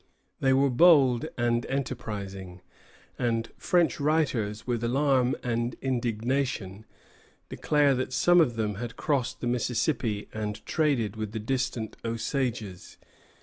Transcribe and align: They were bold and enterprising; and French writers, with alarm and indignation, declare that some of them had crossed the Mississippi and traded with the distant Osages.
They 0.39 0.51
were 0.51 0.71
bold 0.71 1.27
and 1.37 1.63
enterprising; 1.67 2.61
and 3.19 3.51
French 3.55 3.99
writers, 3.99 4.65
with 4.65 4.83
alarm 4.83 5.35
and 5.43 5.75
indignation, 5.79 6.87
declare 7.49 7.93
that 7.93 8.11
some 8.11 8.41
of 8.41 8.55
them 8.55 8.77
had 8.81 8.95
crossed 8.95 9.41
the 9.41 9.47
Mississippi 9.47 10.27
and 10.33 10.65
traded 10.65 11.17
with 11.17 11.33
the 11.33 11.39
distant 11.39 11.97
Osages. 12.03 12.97